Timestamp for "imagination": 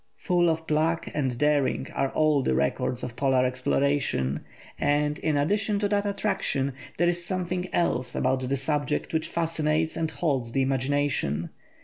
10.63-11.51